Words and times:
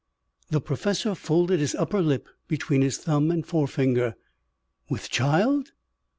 The 0.49 0.59
professor 0.61 1.13
folded 1.13 1.59
his 1.59 1.75
upper 1.75 2.01
lip 2.01 2.27
between 2.47 2.81
his 2.81 2.97
thumb 2.97 3.29
and 3.29 3.45
forefinger. 3.45 4.15
"With 4.89 5.11
child? 5.11 5.73